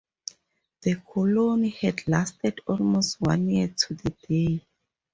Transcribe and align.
The 0.81 0.95
colony 0.95 1.69
had 1.69 2.07
lasted 2.07 2.57
almost 2.65 3.21
one 3.21 3.47
year 3.47 3.67
to 3.67 3.93
the 3.93 4.09
day. 4.27 4.65